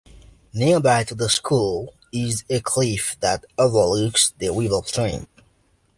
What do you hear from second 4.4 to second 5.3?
River Trent.